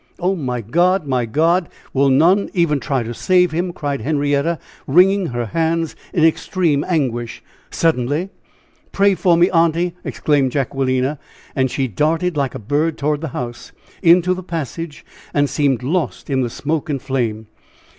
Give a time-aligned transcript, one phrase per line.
[0.17, 0.35] "Oh!
[0.35, 1.05] my God!
[1.05, 1.69] my God!
[1.93, 7.43] will none even try to save him?" cried Henrietta, wringing her hands in extreme anguish.
[7.69, 8.29] Suddenly:
[8.91, 11.19] "Pray for me, aunty!" exclaimed Jacquelina,
[11.55, 16.31] and she darted like a bird toward the house, into the passage, and seemed lost
[16.31, 17.45] in the smoke and flame!